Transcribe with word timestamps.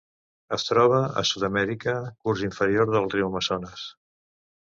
Es 0.55 0.63
troba 0.69 1.01
a 1.21 1.23
Sud-amèrica: 1.31 1.93
curs 2.25 2.41
inferior 2.47 2.91
del 2.95 3.07
riu 3.17 3.27
Amazones. 3.29 3.87